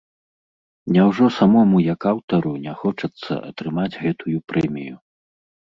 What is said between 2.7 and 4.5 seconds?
хочацца атрымаць гэтую